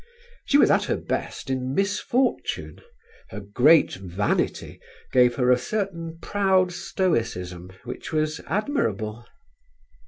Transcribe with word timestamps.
She 0.45 0.57
was 0.57 0.71
at 0.71 0.85
her 0.85 0.97
best 0.97 1.47
in 1.51 1.75
misfortune; 1.75 2.81
her 3.29 3.39
great 3.39 3.93
vanity 3.93 4.79
gave 5.11 5.35
her 5.35 5.51
a 5.51 5.59
certain 5.59 6.17
proud 6.23 6.71
stoicism 6.73 7.69
which 7.83 8.11
was 8.11 8.41
admirable. 8.47 9.27